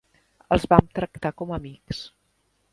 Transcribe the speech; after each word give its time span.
Els 0.55 0.65
vam 0.71 0.87
tractar 0.99 1.33
com 1.43 1.55
amics. 1.61 2.03